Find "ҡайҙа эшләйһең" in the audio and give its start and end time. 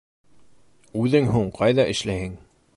1.61-2.37